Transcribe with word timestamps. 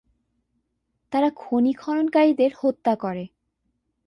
তারা 1.11 1.29
খনি-খননকারীদের 1.35 2.51
হত্যা 2.59 2.93
করে। 2.95 3.23